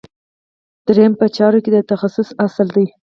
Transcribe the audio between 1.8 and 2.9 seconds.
تخصص اصل دی.